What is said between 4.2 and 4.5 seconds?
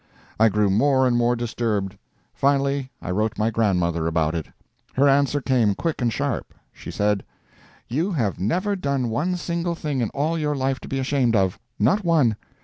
it.